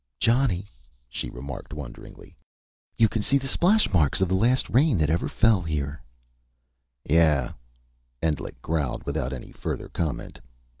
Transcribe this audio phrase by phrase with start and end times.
[0.19, 0.67] "Johnny,"
[1.09, 2.35] she remarked wonderingly.
[2.97, 6.01] "You can see the splash marks of the last rain that ever fell here"
[7.07, 7.53] "Yeah,"
[8.19, 10.39] Endlich growled without any further comment.